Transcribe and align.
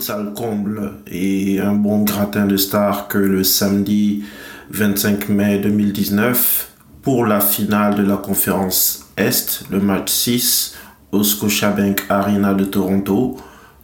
salle 0.00 0.32
comble 0.34 0.94
et 1.06 1.60
un 1.60 1.74
bon 1.74 2.04
gratin 2.04 2.46
de 2.46 2.56
stars 2.56 3.06
que 3.06 3.18
le 3.18 3.44
samedi 3.44 4.24
25 4.70 5.28
mai 5.28 5.58
2019 5.58 6.70
pour 7.02 7.26
la 7.26 7.38
finale 7.40 7.96
de 7.96 8.02
la 8.02 8.16
conférence 8.16 9.10
Est, 9.18 9.64
le 9.70 9.78
match 9.78 10.10
6 10.10 10.78
au 11.12 11.22
Scotiabank 11.22 12.06
Arena 12.08 12.54
de 12.54 12.64
Toronto, 12.64 13.36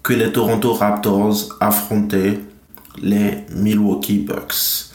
que 0.02 0.14
les 0.14 0.32
Toronto 0.32 0.72
Raptors 0.72 1.58
affrontaient 1.60 2.40
les 3.02 3.44
Milwaukee 3.54 4.20
Bucks. 4.20 4.94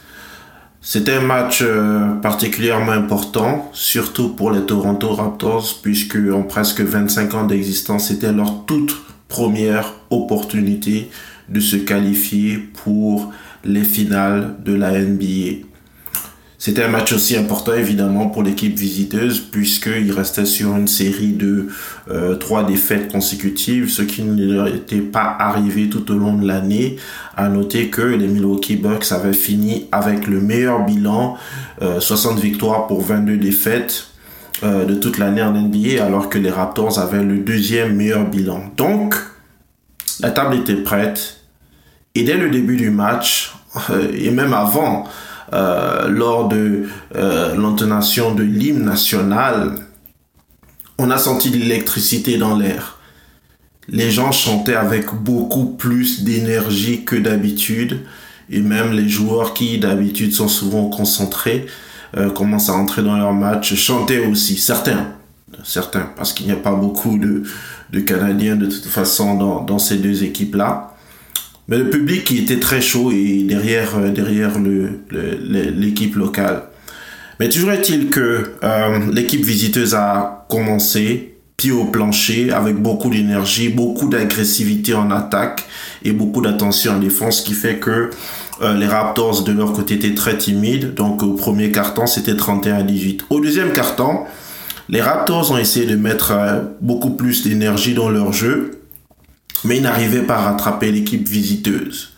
C'était 0.81 1.17
un 1.17 1.21
match 1.21 1.59
euh, 1.61 2.13
particulièrement 2.15 2.93
important, 2.93 3.69
surtout 3.73 4.29
pour 4.29 4.49
les 4.49 4.61
Toronto 4.61 5.09
Raptors, 5.09 5.81
puisque 5.83 6.17
en 6.33 6.41
presque 6.41 6.81
25 6.81 7.33
ans 7.35 7.43
d'existence, 7.43 8.07
c'était 8.07 8.31
leur 8.31 8.65
toute 8.65 8.95
première 9.27 10.02
opportunité 10.13 11.09
de 11.49 11.59
se 11.59 11.75
qualifier 11.75 12.57
pour 12.57 13.31
les 13.63 13.83
finales 13.83 14.55
de 14.65 14.73
la 14.73 14.91
NBA. 14.99 15.65
C'était 16.65 16.83
un 16.83 16.87
match 16.87 17.11
aussi 17.11 17.35
important 17.35 17.73
évidemment 17.73 18.29
pour 18.29 18.41
l'équipe 18.41 18.79
visiteuse 18.79 19.41
puisqu'il 19.41 20.13
restait 20.13 20.45
sur 20.45 20.73
une 20.77 20.87
série 20.87 21.33
de 21.33 21.67
euh, 22.09 22.35
trois 22.35 22.63
défaites 22.63 23.11
consécutives, 23.11 23.89
ce 23.89 24.01
qui 24.01 24.23
n'était 24.23 25.01
pas 25.01 25.35
arrivé 25.39 25.89
tout 25.89 26.09
au 26.09 26.17
long 26.17 26.37
de 26.37 26.47
l'année. 26.47 26.95
À 27.35 27.49
noter 27.49 27.89
que 27.89 28.01
les 28.01 28.27
Milwaukee 28.27 28.77
Bucks 28.77 29.11
avaient 29.11 29.33
fini 29.33 29.89
avec 29.91 30.25
le 30.25 30.39
meilleur 30.39 30.85
bilan, 30.85 31.35
60 31.99 32.37
euh, 32.37 32.41
victoires 32.41 32.87
pour 32.87 33.01
22 33.01 33.35
défaites 33.35 34.07
euh, 34.63 34.85
de 34.85 34.95
toute 34.95 35.17
l'année 35.17 35.41
en 35.41 35.51
NBA, 35.51 36.01
alors 36.01 36.29
que 36.29 36.37
les 36.37 36.49
Raptors 36.49 36.97
avaient 36.97 37.23
le 37.23 37.39
deuxième 37.39 37.97
meilleur 37.97 38.25
bilan. 38.25 38.71
Donc, 38.77 39.15
la 40.19 40.31
table 40.31 40.55
était 40.55 40.75
prête. 40.75 41.41
Et 42.15 42.23
dès 42.23 42.37
le 42.37 42.49
début 42.49 42.77
du 42.77 42.89
match, 42.89 43.53
et 44.13 44.31
même 44.31 44.53
avant, 44.53 45.07
euh, 45.53 46.07
lors 46.09 46.47
de 46.47 46.87
euh, 47.15 47.55
l'intonation 47.55 48.33
de 48.33 48.43
l'hymne 48.43 48.83
national, 48.83 49.75
on 50.97 51.11
a 51.11 51.17
senti 51.17 51.49
l'électricité 51.49 52.37
dans 52.37 52.57
l'air. 52.57 52.99
Les 53.87 54.09
gens 54.09 54.31
chantaient 54.31 54.75
avec 54.75 55.13
beaucoup 55.13 55.65
plus 55.65 56.23
d'énergie 56.23 57.03
que 57.03 57.15
d'habitude. 57.15 57.99
Et 58.49 58.61
même 58.61 58.93
les 58.93 59.09
joueurs 59.09 59.53
qui 59.53 59.79
d'habitude 59.79 60.33
sont 60.33 60.47
souvent 60.47 60.89
concentrés 60.89 61.65
euh, 62.17 62.29
commencent 62.29 62.69
à 62.69 62.73
entrer 62.73 63.01
dans 63.01 63.17
leur 63.17 63.33
match, 63.33 63.73
chantaient 63.75 64.25
aussi. 64.25 64.57
Certains, 64.57 65.07
certains, 65.63 66.09
parce 66.15 66.33
qu'il 66.33 66.45
n'y 66.45 66.51
a 66.51 66.57
pas 66.57 66.73
beaucoup 66.73 67.17
de, 67.17 67.43
de 67.91 67.99
Canadiens 67.99 68.55
de 68.55 68.65
toute 68.65 68.85
façon 68.85 69.35
dans, 69.35 69.61
dans 69.61 69.79
ces 69.79 69.97
deux 69.97 70.23
équipes-là. 70.23 70.93
Mais 71.67 71.77
le 71.77 71.89
public 71.89 72.25
qui 72.25 72.39
était 72.39 72.59
très 72.59 72.81
chaud 72.81 73.11
et 73.11 73.43
derrière, 73.43 73.97
euh, 73.97 74.09
derrière 74.09 74.59
l'équipe 74.59 76.15
le, 76.15 76.21
locale. 76.21 76.63
Mais 77.39 77.49
toujours 77.49 77.71
est-il 77.71 78.09
que 78.09 78.53
euh, 78.63 78.99
l'équipe 79.11 79.43
visiteuse 79.43 79.95
a 79.95 80.45
commencé 80.49 81.37
pied 81.55 81.71
au 81.71 81.85
plancher 81.85 82.51
avec 82.51 82.75
beaucoup 82.75 83.09
d'énergie, 83.09 83.69
beaucoup 83.69 84.09
d'agressivité 84.09 84.93
en 84.93 85.11
attaque 85.11 85.65
et 86.03 86.11
beaucoup 86.11 86.41
d'attention 86.41 86.93
en 86.93 86.99
défense, 86.99 87.39
ce 87.39 87.43
qui 87.43 87.53
fait 87.53 87.77
que 87.77 88.09
euh, 88.61 88.73
les 88.75 88.87
Raptors 88.87 89.43
de 89.43 89.51
leur 89.51 89.71
côté 89.73 89.95
étaient 89.95 90.13
très 90.13 90.37
timides. 90.37 90.93
Donc 90.93 91.23
au 91.23 91.33
premier 91.33 91.71
carton, 91.71 92.07
c'était 92.07 92.35
31 92.35 92.75
à 92.75 92.83
18. 92.83 93.25
Au 93.29 93.39
deuxième 93.39 93.71
carton, 93.71 94.21
les 94.89 95.01
Raptors 95.01 95.51
ont 95.51 95.57
essayé 95.57 95.85
de 95.85 95.95
mettre 95.95 96.33
beaucoup 96.81 97.11
plus 97.11 97.43
d'énergie 97.43 97.93
dans 97.93 98.09
leur 98.09 98.33
jeu 98.33 98.83
mais 99.63 99.77
il 99.77 99.83
n'arrivait 99.83 100.23
pas 100.23 100.35
à 100.35 100.41
rattraper 100.51 100.91
l'équipe 100.91 101.27
visiteuse. 101.27 102.13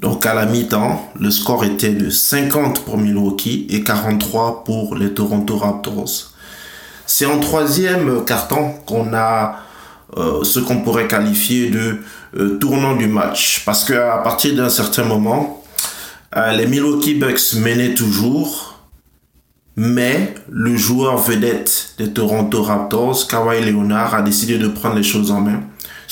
Donc 0.00 0.26
à 0.26 0.34
la 0.34 0.46
mi-temps, 0.46 1.12
le 1.18 1.30
score 1.30 1.64
était 1.64 1.92
de 1.92 2.10
50 2.10 2.84
pour 2.84 2.98
Milwaukee 2.98 3.66
et 3.70 3.84
43 3.84 4.64
pour 4.64 4.96
les 4.96 5.14
Toronto 5.14 5.56
Raptors. 5.56 6.32
C'est 7.06 7.26
en 7.26 7.38
troisième 7.38 8.24
carton 8.24 8.72
qu'on 8.86 9.14
a 9.14 9.60
euh, 10.16 10.44
ce 10.44 10.60
qu'on 10.60 10.78
pourrait 10.78 11.08
qualifier 11.08 11.70
de 11.70 11.98
euh, 12.36 12.58
tournant 12.58 12.96
du 12.96 13.06
match. 13.06 13.62
Parce 13.64 13.84
qu'à 13.84 14.18
partir 14.18 14.56
d'un 14.56 14.70
certain 14.70 15.04
moment, 15.04 15.62
euh, 16.36 16.52
les 16.52 16.66
Milwaukee 16.66 17.14
Bucks 17.14 17.54
menaient 17.54 17.94
toujours, 17.94 18.71
mais 19.76 20.34
le 20.50 20.76
joueur 20.76 21.18
vedette 21.18 21.94
des 21.98 22.12
Toronto 22.12 22.62
Raptors, 22.62 23.26
Kawhi 23.26 23.64
Leonard, 23.64 24.14
a 24.14 24.22
décidé 24.22 24.58
de 24.58 24.68
prendre 24.68 24.96
les 24.96 25.02
choses 25.02 25.30
en 25.30 25.40
main 25.40 25.60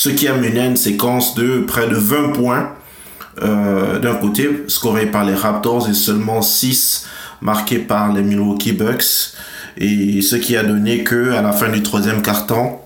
ce 0.00 0.08
qui 0.08 0.28
a 0.28 0.34
mené 0.34 0.60
à 0.60 0.64
une 0.64 0.78
séquence 0.78 1.34
de 1.34 1.60
près 1.60 1.86
de 1.86 1.94
20 1.94 2.32
points 2.32 2.72
euh, 3.42 3.98
d'un 3.98 4.14
côté, 4.14 4.64
scoré 4.66 5.04
par 5.04 5.26
les 5.26 5.34
Raptors, 5.34 5.90
et 5.90 5.92
seulement 5.92 6.40
6 6.40 7.06
marqués 7.42 7.78
par 7.80 8.10
les 8.10 8.22
Milwaukee 8.22 8.72
Bucks. 8.72 9.34
Et 9.76 10.22
ce 10.22 10.36
qui 10.36 10.56
a 10.56 10.62
donné 10.62 11.04
que 11.04 11.32
à 11.32 11.42
la 11.42 11.52
fin 11.52 11.68
du 11.68 11.82
troisième 11.82 12.22
quart-temps, 12.22 12.82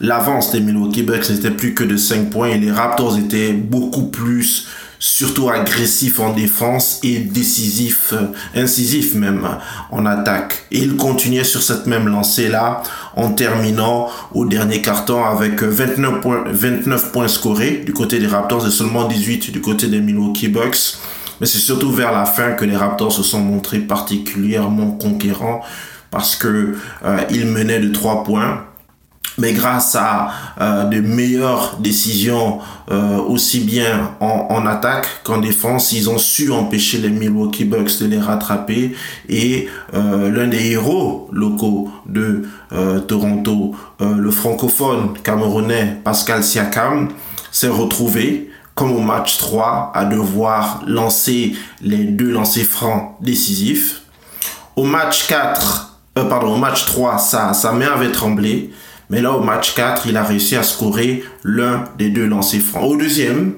l'avance 0.00 0.52
des 0.52 0.60
Milwaukee 0.60 1.02
Bucks 1.02 1.30
n'était 1.30 1.50
plus 1.50 1.74
que 1.74 1.82
de 1.82 1.96
5 1.96 2.30
points 2.30 2.50
et 2.50 2.58
les 2.58 2.70
Raptors 2.70 3.18
étaient 3.18 3.52
beaucoup 3.52 4.06
plus 4.06 4.68
surtout 5.02 5.50
agressif 5.50 6.20
en 6.20 6.32
défense 6.32 7.00
et 7.02 7.18
décisif, 7.18 8.12
euh, 8.12 8.28
incisif 8.54 9.16
même 9.16 9.44
en 9.90 10.06
attaque. 10.06 10.64
Et 10.70 10.78
il 10.78 10.96
continuait 10.96 11.42
sur 11.42 11.60
cette 11.60 11.88
même 11.88 12.06
lancée-là 12.06 12.84
en 13.16 13.32
terminant 13.32 14.08
au 14.32 14.46
dernier 14.46 14.80
carton 14.80 15.24
avec 15.24 15.60
29 15.60 16.20
points, 16.20 16.44
29 16.46 17.10
points 17.10 17.26
scorés 17.26 17.82
du 17.84 17.92
côté 17.92 18.20
des 18.20 18.28
Raptors 18.28 18.64
et 18.64 18.70
seulement 18.70 19.08
18 19.08 19.50
du 19.50 19.60
côté 19.60 19.88
des 19.88 20.00
Milwaukee 20.00 20.46
Bucks. 20.46 20.98
Mais 21.40 21.48
c'est 21.48 21.58
surtout 21.58 21.90
vers 21.90 22.12
la 22.12 22.24
fin 22.24 22.52
que 22.52 22.64
les 22.64 22.76
Raptors 22.76 23.12
se 23.12 23.24
sont 23.24 23.40
montrés 23.40 23.80
particulièrement 23.80 24.92
conquérants 24.92 25.62
parce 26.12 26.36
que 26.36 26.76
euh, 27.04 27.18
ils 27.28 27.46
menaient 27.46 27.80
de 27.80 27.88
3 27.88 28.22
points 28.22 28.66
mais 29.38 29.52
grâce 29.52 29.94
à 29.94 30.30
euh, 30.60 30.84
de 30.84 31.00
meilleures 31.00 31.76
décisions 31.78 32.58
euh, 32.90 33.18
aussi 33.18 33.60
bien 33.60 34.12
en, 34.20 34.46
en 34.50 34.66
attaque 34.66 35.06
qu'en 35.24 35.38
défense, 35.38 35.92
ils 35.92 36.10
ont 36.10 36.18
su 36.18 36.50
empêcher 36.50 36.98
les 36.98 37.10
Milwaukee 37.10 37.64
Bucks 37.64 37.98
de 38.00 38.06
les 38.06 38.18
rattraper 38.18 38.94
et 39.28 39.68
euh, 39.94 40.30
l'un 40.30 40.46
des 40.46 40.72
héros 40.72 41.28
locaux 41.32 41.90
de 42.06 42.42
Toronto, 43.06 43.74
le 44.00 44.30
francophone 44.30 45.12
camerounais 45.22 45.98
Pascal 46.02 46.42
Siakam, 46.42 47.08
s'est 47.50 47.68
retrouvé 47.68 48.50
comme 48.74 48.92
au 48.92 49.00
match 49.00 49.38
3 49.38 49.92
à 49.94 50.04
devoir 50.04 50.82
lancer 50.86 51.54
les 51.82 52.04
deux 52.04 52.30
lancers 52.30 52.64
francs 52.64 53.16
décisifs. 53.20 54.02
Au 54.76 54.84
match 54.84 55.26
4, 55.26 55.98
euh, 56.18 56.24
pardon, 56.24 56.54
au 56.54 56.58
match 56.58 56.86
3, 56.86 57.18
ça, 57.18 57.52
sa 57.52 57.72
main 57.72 57.92
avait 57.94 58.12
tremblé. 58.12 58.70
Mais 59.12 59.20
là, 59.20 59.32
au 59.32 59.42
match 59.42 59.74
4, 59.74 60.06
il 60.06 60.16
a 60.16 60.24
réussi 60.24 60.56
à 60.56 60.62
scorer 60.62 61.22
l'un 61.44 61.84
des 61.98 62.08
deux 62.08 62.26
lancers 62.26 62.62
francs. 62.62 62.82
Au 62.82 62.96
deuxième, 62.96 63.52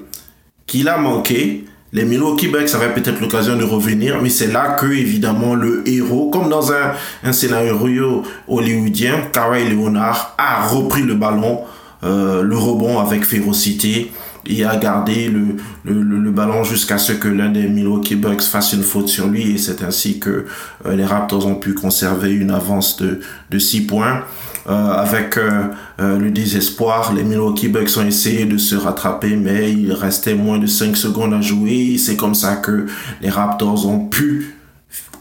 qu'il 0.67 0.89
a 0.89 0.97
manqué, 0.97 1.63
les 1.93 2.03
Milwaukee 2.03 2.49
Bucks 2.49 2.75
avaient 2.75 2.93
peut-être 2.93 3.21
l'occasion 3.21 3.55
de 3.55 3.63
revenir, 3.63 4.21
mais 4.21 4.27
c'est 4.27 4.51
là 4.51 4.75
que, 4.77 4.85
évidemment, 4.87 5.55
le 5.55 5.87
héros, 5.87 6.29
comme 6.29 6.49
dans 6.49 6.73
un, 6.73 7.31
scénario 7.31 8.23
hollywoodien, 8.49 9.29
Kawhi 9.31 9.69
Leonard 9.69 10.35
a 10.37 10.67
repris 10.67 11.03
le 11.03 11.13
ballon, 11.13 11.61
euh, 12.03 12.41
le 12.41 12.57
rebond 12.57 12.99
avec 12.99 13.23
férocité 13.23 14.11
et 14.45 14.65
a 14.65 14.75
gardé 14.75 15.29
le, 15.29 16.31
ballon 16.31 16.65
jusqu'à 16.65 16.97
ce 16.97 17.13
que 17.13 17.29
l'un 17.29 17.47
des 17.47 17.69
Milwaukee 17.69 18.15
Bucks 18.15 18.41
fasse 18.41 18.73
une 18.73 18.83
faute 18.83 19.07
sur 19.07 19.27
lui 19.27 19.53
et 19.53 19.57
c'est 19.57 19.81
ainsi 19.85 20.19
que 20.19 20.45
euh, 20.85 20.95
les 20.97 21.05
Raptors 21.05 21.47
ont 21.47 21.55
pu 21.55 21.73
conserver 21.73 22.33
une 22.33 22.51
avance 22.51 22.97
de, 22.97 23.21
de 23.49 23.57
6 23.57 23.87
points. 23.87 24.23
Euh, 24.67 24.93
avec 24.93 25.37
euh, 25.37 25.67
euh, 25.99 26.17
le 26.17 26.31
désespoir, 26.31 27.13
les 27.13 27.23
Milwaukee 27.23 27.67
Bucks 27.67 27.97
ont 27.97 28.05
essayé 28.05 28.45
de 28.45 28.57
se 28.57 28.75
rattraper, 28.75 29.35
mais 29.35 29.71
il 29.71 29.93
restait 29.93 30.33
moins 30.33 30.57
de 30.57 30.65
5 30.65 30.97
secondes 30.97 31.33
à 31.35 31.41
jouer. 31.41 31.97
C'est 31.99 32.15
comme 32.15 32.33
ça 32.33 32.55
que 32.55 32.87
les 33.21 33.29
Raptors 33.29 33.87
ont 33.87 34.07
pu 34.07 34.55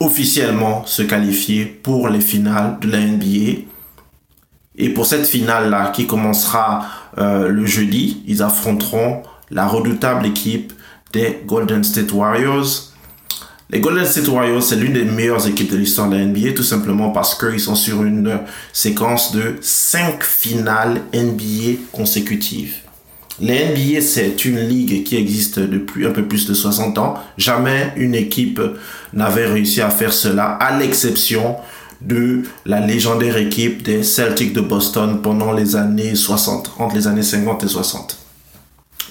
officiellement 0.01 0.87
se 0.87 1.03
qualifier 1.03 1.67
pour 1.67 2.09
les 2.09 2.23
finales 2.23 2.79
de 2.81 2.91
la 2.91 3.01
NBA. 3.01 3.63
Et 4.77 4.89
pour 4.89 5.05
cette 5.05 5.27
finale-là, 5.27 5.93
qui 5.95 6.07
commencera 6.07 6.87
le 7.17 7.65
jeudi, 7.65 8.23
ils 8.27 8.43
affronteront 8.43 9.23
la 9.51 9.69
redoutable 9.69 10.27
équipe 10.27 10.73
des 11.13 11.43
Golden 11.47 11.85
State 11.85 12.13
Warriors. 12.13 12.94
Les 13.71 13.81
Golden 13.81 14.05
State 14.05 14.29
Warriors, 14.29 14.63
c'est 14.63 14.77
l'une 14.77 14.93
des 14.93 15.05
meilleures 15.05 15.49
équipes 15.49 15.73
de 15.73 15.79
l'histoire 15.79 16.11
de 16.11 16.17
la 16.17 16.25
NBA, 16.25 16.53
tout 16.55 16.63
simplement 16.63 17.11
parce 17.11 17.35
qu'ils 17.35 17.61
sont 17.61 17.75
sur 17.75 18.05
une 18.05 18.41
séquence 18.75 19.33
de 19.33 19.57
5 19.63 20.23
finales 20.23 21.01
NBA 21.15 21.79
consécutives. 21.91 22.75
La 23.41 23.55
NBA, 23.55 24.03
c'est 24.03 24.45
une 24.45 24.61
ligue 24.61 25.03
qui 25.03 25.17
existe 25.17 25.59
depuis 25.59 26.07
un 26.07 26.11
peu 26.11 26.25
plus 26.25 26.47
de 26.47 26.55
60 26.55 26.99
ans. 26.99 27.15
Jamais 27.39 27.93
une 27.97 28.15
équipe 28.15 28.61
n'avait 29.13 29.47
réussi 29.47 29.81
à 29.81 29.91
faire 29.91 30.13
cela, 30.13 30.45
à 30.45 30.79
l'exception 30.79 31.57
de 32.03 32.43
la 32.67 32.81
légendaire 32.81 33.39
équipe 33.39 33.83
des 33.83 34.03
Celtics 34.03 34.53
de 34.53 34.61
Boston 34.61 35.21
pendant 35.23 35.53
les 35.53 35.75
années 35.75 36.15
60, 36.15 36.73
entre 36.79 36.95
les 36.95 37.09
années 37.09 37.23
50 37.23 37.65
et 37.65 37.69
60. 37.69 38.19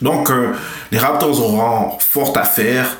Donc, 0.02 0.30
les 0.92 0.98
Raptors 1.00 1.42
auront 1.42 1.98
fort 2.00 2.38
à 2.38 2.44
faire 2.44 2.98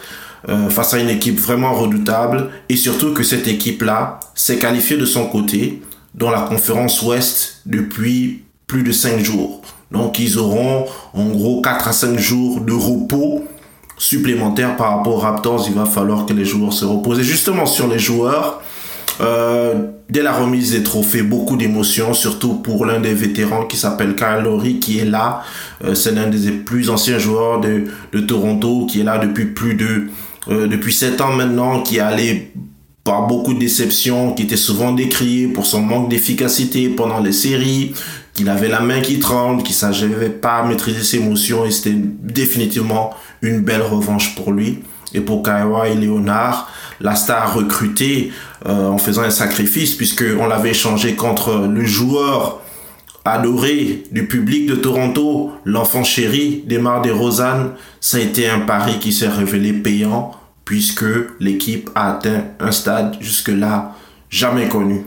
face 0.70 0.94
à 0.94 1.00
une 1.00 1.10
équipe 1.10 1.40
vraiment 1.40 1.74
redoutable 1.74 2.50
et 2.68 2.76
surtout 2.76 3.14
que 3.14 3.24
cette 3.24 3.48
équipe-là 3.48 4.20
s'est 4.36 4.58
qualifiée 4.58 4.98
de 4.98 5.06
son 5.06 5.28
côté 5.28 5.82
dans 6.16 6.30
la 6.32 6.42
conférence 6.42 7.02
Ouest 7.02 7.62
depuis 7.66 8.44
plus 8.68 8.84
de 8.84 8.92
5 8.92 9.20
jours. 9.20 9.62
Donc 9.92 10.20
ils 10.20 10.38
auront 10.38 10.86
en 11.14 11.26
gros 11.30 11.62
4 11.62 11.88
à 11.88 11.94
5 11.94 12.20
jours 12.20 12.60
de 12.62 12.74
repos 12.74 13.46
supplémentaires 13.98 14.76
par 14.76 14.98
rapport 14.98 15.16
aux 15.16 15.20
Raptors. 15.20 15.66
Il 15.68 15.76
va 15.76 15.86
falloir 15.86 16.26
que 16.26 16.34
les 16.34 16.46
joueurs 16.46 16.74
se 16.74 16.86
reposent. 16.86 17.20
Et 17.20 17.24
justement 17.24 17.66
sur 17.66 17.88
les 17.88 18.00
joueurs, 18.00 18.62
euh, 19.22 19.76
dès 20.10 20.24
la 20.24 20.34
remise 20.34 20.72
des 20.72 20.84
trophées, 20.84 21.22
beaucoup 21.22 21.58
d'émotions, 21.58 22.14
surtout 22.14 22.56
pour 22.56 22.86
l'un 22.86 23.00
des 23.00 23.14
vétérans 23.14 23.66
qui 23.66 23.78
s'appelle 23.78 24.16
Kyle 24.16 24.80
qui 24.80 25.00
est 25.00 25.06
là. 25.06 25.44
Euh, 25.84 25.94
c'est 25.96 26.12
l'un 26.12 26.28
des 26.28 26.52
plus 26.52 26.90
anciens 26.90 27.20
joueurs 27.20 27.62
de, 27.62 28.20
Toronto, 28.22 28.88
qui 28.90 29.02
est 29.02 29.04
là 29.04 29.18
depuis 29.18 29.46
plus 29.46 29.76
de... 29.76 30.08
Euh, 30.50 30.68
depuis 30.68 30.94
7 30.94 31.22
ans 31.22 31.32
maintenant, 31.32 31.82
qui 31.82 32.00
allé 32.00 32.52
par 33.04 33.28
beaucoup 33.28 33.54
de 33.54 33.60
déceptions, 33.60 34.34
qui 34.34 34.44
était 34.44 34.58
souvent 34.58 34.94
décrié 34.94 35.48
pour 35.48 35.66
son 35.66 35.82
manque 35.82 36.10
d'efficacité 36.10 36.90
pendant 36.90 37.20
les 37.20 37.34
séries, 37.34 37.94
qu'il 38.34 38.50
avait 38.50 38.70
la 38.70 38.80
main 38.80 39.02
qui 39.02 39.20
tremble, 39.20 39.64
qu'il 39.64 39.76
savait 39.76 40.30
pas 40.30 40.64
maîtriser 40.64 41.04
ses 41.04 41.18
émotions 41.18 41.66
et 41.66 41.72
c'était 41.72 41.96
définitivement 41.96 43.14
une 43.42 43.60
belle 43.60 43.82
revanche 43.82 44.36
pour 44.36 44.52
lui. 44.52 44.80
Et 45.14 45.22
pour 45.22 45.44
Kawhi 45.44 45.96
Leonard, 45.96 46.72
la 47.00 47.16
star 47.16 47.54
recrutée 47.54 48.32
euh, 48.66 48.88
en 48.88 48.98
faisant 48.98 49.22
un 49.22 49.30
sacrifice 49.30 49.94
puisque 49.94 50.24
on 50.40 50.48
l'avait 50.48 50.72
échangé 50.72 51.14
contre 51.16 51.68
le 51.68 51.86
joueur 51.86 52.63
adoré 53.26 54.04
du 54.12 54.28
public 54.28 54.68
de 54.68 54.76
Toronto, 54.76 55.52
l'enfant 55.66 56.04
chéri 56.04 56.64
d'Emar 56.68 57.02
de 57.02 57.12
Rosanne, 57.12 57.72
ça 58.02 58.18
a 58.18 58.22
été 58.22 58.50
un 58.50 58.60
pari 58.60 59.00
qui 59.00 59.14
s'est 59.14 59.30
révélé 59.30 59.74
payant 59.74 60.32
puisque 60.66 61.06
l'équipe 61.40 61.90
a 61.96 62.12
atteint 62.12 62.46
un 62.60 62.72
stade 62.72 63.18
jusque-là 63.20 63.96
jamais 64.30 64.68
connu. 64.68 65.06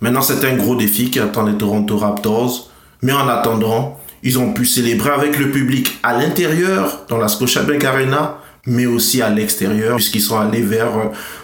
Maintenant, 0.00 0.22
c'est 0.22 0.44
un 0.44 0.56
gros 0.56 0.76
défi 0.76 1.10
qui 1.10 1.20
attend 1.20 1.44
les 1.44 1.56
Toronto 1.56 1.96
Raptors, 1.96 2.70
mais 3.02 3.12
en 3.12 3.28
attendant, 3.28 3.98
ils 4.22 4.38
ont 4.38 4.52
pu 4.52 4.64
célébrer 4.64 5.10
avec 5.10 5.38
le 5.38 5.50
public 5.50 5.98
à 6.02 6.16
l'intérieur, 6.18 7.04
dans 7.08 7.18
la 7.18 7.28
Scotiabank 7.28 7.84
Arena, 7.84 8.38
mais 8.66 8.86
aussi 8.86 9.22
à 9.22 9.30
l'extérieur, 9.30 9.96
puisqu'ils 9.96 10.20
sont 10.20 10.38
allés 10.38 10.62
vers 10.62 10.90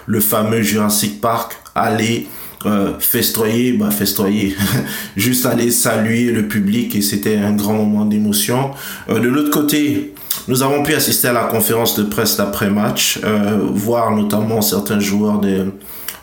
le 0.05 0.19
fameux 0.19 0.61
Jurassic 0.61 1.21
Park, 1.21 1.55
aller 1.75 2.27
euh, 2.65 2.93
festoyer, 2.99 3.73
bah 3.73 3.91
festoyer, 3.91 4.55
juste 5.15 5.45
aller 5.45 5.69
saluer 5.69 6.31
le 6.31 6.47
public 6.47 6.95
et 6.95 7.01
c'était 7.01 7.37
un 7.37 7.53
grand 7.53 7.73
moment 7.73 8.03
d'émotion. 8.05 8.71
Euh, 9.09 9.19
de 9.19 9.27
l'autre 9.27 9.51
côté, 9.51 10.15
nous 10.47 10.63
avons 10.63 10.81
pu 10.81 10.95
assister 10.95 11.27
à 11.27 11.33
la 11.33 11.43
conférence 11.43 11.95
de 11.95 12.03
presse 12.03 12.35
d'après-match, 12.35 13.19
euh, 13.23 13.59
voir 13.71 14.15
notamment 14.15 14.61
certains 14.61 14.99
joueurs 14.99 15.39
de, 15.39 15.71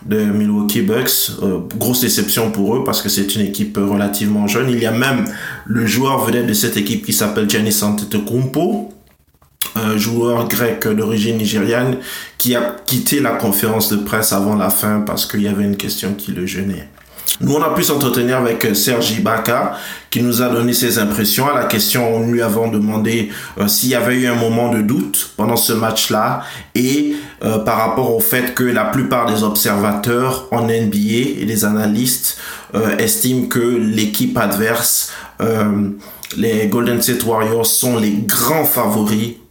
Milwaukee 0.06 0.82
Bucks. 0.82 1.30
Grosse 1.78 2.02
déception 2.02 2.50
pour 2.50 2.76
eux 2.76 2.84
parce 2.84 3.00
que 3.00 3.08
c'est 3.08 3.36
une 3.36 3.40
équipe 3.40 3.78
relativement 3.78 4.46
jeune. 4.46 4.68
Il 4.68 4.78
y 4.78 4.84
a 4.84 4.90
même 4.90 5.24
le 5.64 5.86
joueur 5.86 6.22
vedette 6.26 6.46
de 6.46 6.52
cette 6.52 6.76
équipe 6.76 7.06
qui 7.06 7.14
s'appelle 7.14 7.48
Giannis 7.48 7.82
Antetokounmpo, 7.82 8.93
joueur 9.98 10.48
grec 10.48 10.86
d'origine 10.88 11.36
nigériane 11.36 11.98
qui 12.38 12.54
a 12.54 12.76
quitté 12.86 13.20
la 13.20 13.32
conférence 13.32 13.90
de 13.90 13.96
presse 13.96 14.32
avant 14.32 14.56
la 14.56 14.70
fin 14.70 15.00
parce 15.00 15.26
qu'il 15.26 15.42
y 15.42 15.48
avait 15.48 15.64
une 15.64 15.76
question 15.76 16.14
qui 16.14 16.32
le 16.32 16.46
gênait. 16.46 16.88
Nous, 17.40 17.52
on 17.52 17.62
a 17.62 17.74
pu 17.74 17.82
s'entretenir 17.82 18.38
avec 18.38 18.64
euh, 18.64 18.74
Sergi 18.74 19.20
Baka, 19.20 19.76
qui 20.08 20.22
nous 20.22 20.40
a 20.40 20.48
donné 20.48 20.72
ses 20.72 20.98
impressions. 20.98 21.48
À 21.48 21.54
la 21.54 21.64
question, 21.64 22.20
nous 22.20 22.32
lui 22.32 22.42
avons 22.42 22.68
demandé 22.68 23.30
euh, 23.58 23.66
s'il 23.66 23.88
y 23.88 23.94
avait 23.94 24.14
eu 24.14 24.26
un 24.28 24.36
moment 24.36 24.72
de 24.72 24.82
doute 24.82 25.30
pendant 25.36 25.56
ce 25.56 25.72
match-là 25.72 26.42
et 26.76 27.16
euh, 27.42 27.58
par 27.58 27.78
rapport 27.78 28.14
au 28.14 28.20
fait 28.20 28.54
que 28.54 28.62
la 28.62 28.84
plupart 28.84 29.26
des 29.26 29.42
observateurs 29.42 30.46
en 30.52 30.66
NBA 30.66 31.40
et 31.40 31.44
des 31.44 31.64
analystes 31.64 32.38
estiment 32.98 33.46
que 33.46 33.60
l'équipe 33.60 34.36
adverse, 34.36 35.12
les 36.36 36.66
Golden 36.66 37.00
State 37.00 37.22
Warriors, 37.22 37.66
sont 37.66 37.98
les 37.98 38.10
grands 38.10 38.64
favoris 38.64 39.34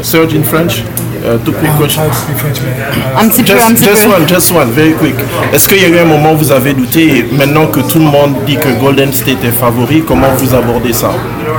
Serge 0.00 0.34
in 0.34 0.42
French? 0.42 0.82
Uh, 1.24 1.38
two 1.44 1.52
quick 1.52 1.70
questions. 1.78 2.10
Un 3.20 3.28
petit 3.28 3.42
peu, 3.42 3.52
un 3.52 3.74
petit 3.74 3.84
just 3.84 4.06
one, 4.06 4.26
just 4.26 4.50
one, 4.50 4.70
very 4.70 4.92
quick. 4.94 5.14
Est-ce 5.52 5.68
qu'il 5.68 5.80
y 5.80 5.84
a 5.84 5.88
eu 5.88 5.98
un 5.98 6.04
moment 6.04 6.32
où 6.32 6.38
vous 6.38 6.50
avez 6.52 6.72
douté 6.72 7.18
et 7.18 7.22
maintenant 7.36 7.66
que 7.66 7.80
tout 7.80 7.98
le 7.98 8.06
monde 8.06 8.34
dit 8.46 8.56
que 8.56 8.68
Golden 8.80 9.12
State 9.12 9.44
est 9.44 9.52
favori, 9.52 10.02
comment 10.06 10.28
vous 10.36 10.54
abordez 10.54 10.92
ça? 10.92 11.10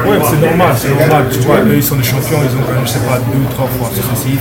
Oui, 0.05 0.17
c'est 0.29 0.41
normal, 0.41 0.73
c'est 0.75 0.89
normal. 0.89 1.25
Tu 1.31 1.39
vois, 1.39 1.59
eux, 1.59 1.75
ils 1.75 1.83
sont 1.83 1.95
des 1.95 2.03
champions, 2.03 2.39
ils 2.43 2.55
ont 2.57 2.63
quand 2.65 2.73
même, 2.73 2.85
je 2.85 2.91
sais 2.91 3.05
pas, 3.07 3.17
deux 3.19 3.39
ou 3.39 3.53
trois 3.53 3.67
fois 3.67 3.89
successifs. 3.93 4.39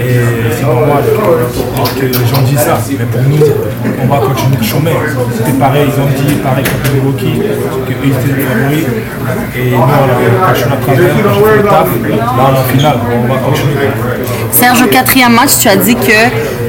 Et 0.00 0.20
c'est 0.54 0.66
normal 0.66 1.02
que, 1.98 2.04
les 2.06 2.12
gens 2.12 2.42
disent 2.42 2.58
ça. 2.58 2.78
Mais 2.98 3.04
pour 3.04 3.22
nous, 3.22 3.44
on 4.02 4.06
va 4.06 4.26
continuer 4.26 4.56
le 4.58 4.64
chemin. 4.64 4.96
C'était 5.36 5.58
pareil, 5.58 5.88
ils 5.88 6.00
ont 6.00 6.06
dit 6.06 6.34
pareil 6.36 6.64
contre 6.64 6.92
les 6.94 7.00
Rockies, 7.00 7.40
qu'eux, 7.86 7.94
ils 8.04 8.10
étaient 8.10 8.36
les 8.36 8.46
favoris. 8.46 8.86
Et 9.56 9.70
nous, 9.70 9.76
on 9.76 9.82
a 9.82 10.46
continué 10.46 10.74
à 10.74 10.76
travers, 10.76 11.14
on. 11.26 12.36
Là, 12.36 12.60
en 12.60 12.64
finale, 12.72 12.98
on 13.12 13.32
va 13.32 13.38
continuer. 13.40 13.74
Serge, 14.52 14.82
au 14.82 14.86
quatrième 14.86 15.32
match, 15.32 15.58
tu 15.60 15.68
as 15.68 15.76
dit 15.76 15.94
que 15.94 16.10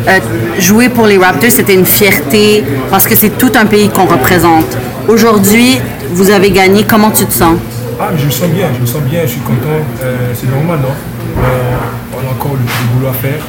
euh, 0.08 0.20
jouer 0.60 0.90
pour 0.90 1.06
les 1.06 1.18
Raptors, 1.18 1.52
c'était 1.52 1.74
une 1.76 1.86
fierté 1.86 2.64
parce 2.90 3.08
que 3.08 3.16
c'est 3.16 3.38
tout 3.38 3.52
un 3.56 3.66
pays 3.66 3.90
qu'on 3.90 4.06
représente. 4.06 4.78
Aujourd'hui, 5.08 5.80
vous 6.10 6.30
avez 6.30 6.52
gagné. 6.52 6.84
Comment 6.84 7.12
tu 7.12 7.26
te 7.26 7.34
sens? 7.34 7.56
Ah, 8.04 8.10
je 8.18 8.26
me 8.26 8.32
sens 8.32 8.50
bien, 8.50 8.68
je 8.74 8.82
me 8.82 8.86
sens 8.88 9.04
bien, 9.04 9.22
je 9.22 9.28
suis 9.28 9.42
content. 9.42 9.78
Euh, 10.02 10.34
c'est 10.34 10.50
normal, 10.50 10.80
non? 10.80 10.90
Euh, 10.90 11.76
On 12.18 12.28
a 12.28 12.32
encore 12.32 12.54
le, 12.54 12.96
boulot 12.96 13.10
à 13.10 13.14
faire. 13.14 13.40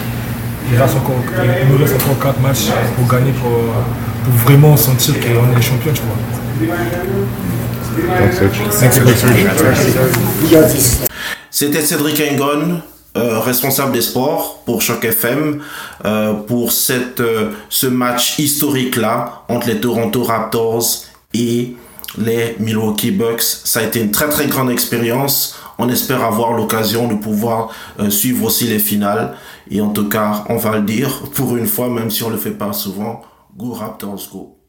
Il, 0.70 0.78
reste 0.78 0.94
encore, 0.94 1.16
il 1.62 1.68
nous 1.72 1.78
reste 1.78 1.94
encore 1.94 2.34
4 2.34 2.40
matchs 2.40 2.66
pour 2.96 3.08
gagner, 3.08 3.32
pour, 3.32 3.50
pour 3.50 4.34
vraiment 4.44 4.76
sentir 4.76 5.14
qu'on 5.20 5.52
est 5.52 5.56
les 5.56 5.62
champions, 5.62 5.92
tu 5.94 6.02
vois. 6.02 6.18
C'était 11.50 11.80
Cédric 11.80 12.22
Engon. 12.32 12.82
Euh, 13.14 13.40
responsable 13.40 13.92
des 13.92 14.00
sports 14.00 14.62
pour 14.64 14.80
Choc 14.80 15.04
FM 15.04 15.60
euh, 16.06 16.32
pour 16.32 16.72
cette, 16.72 17.20
euh, 17.20 17.50
ce 17.68 17.86
match 17.86 18.38
historique 18.38 18.96
là 18.96 19.42
entre 19.50 19.66
les 19.66 19.78
Toronto 19.78 20.22
Raptors 20.22 21.04
et 21.34 21.76
les 22.18 22.56
Milwaukee 22.58 23.10
Bucks. 23.10 23.42
Ça 23.42 23.80
a 23.80 23.82
été 23.84 24.00
une 24.00 24.10
très 24.10 24.28
très 24.28 24.46
grande 24.46 24.70
expérience. 24.70 25.56
On 25.78 25.88
espère 25.88 26.22
avoir 26.24 26.52
l'occasion 26.52 27.08
de 27.08 27.14
pouvoir 27.14 27.70
suivre 28.10 28.44
aussi 28.44 28.66
les 28.66 28.78
finales. 28.78 29.36
Et 29.70 29.80
en 29.80 29.88
tout 29.88 30.08
cas, 30.08 30.44
on 30.48 30.56
va 30.56 30.76
le 30.76 30.82
dire 30.82 31.22
pour 31.34 31.56
une 31.56 31.66
fois, 31.66 31.88
même 31.88 32.10
si 32.10 32.22
on 32.22 32.30
le 32.30 32.36
fait 32.36 32.50
pas 32.50 32.72
souvent, 32.72 33.22
go 33.56 33.72
Raptors, 33.72 34.28
go. 34.32 34.61